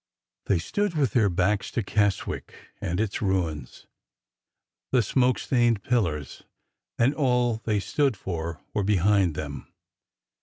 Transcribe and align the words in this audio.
They 0.47 0.57
stood 0.57 0.95
with 0.95 1.11
their 1.11 1.29
backs 1.29 1.69
to 1.73 1.83
Keswick 1.83 2.55
and 2.81 2.99
its 2.99 3.21
ruins. 3.21 3.85
The 4.91 5.03
smoke 5.03 5.37
stained 5.37 5.83
pillars 5.83 6.41
and 6.97 7.13
all 7.13 7.61
they 7.65 7.79
stood 7.79 8.17
for 8.17 8.61
were 8.73 8.81
be 8.81 8.95
hind 8.95 9.35
them. 9.35 9.71